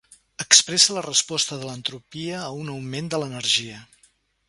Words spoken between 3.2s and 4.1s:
l'energia.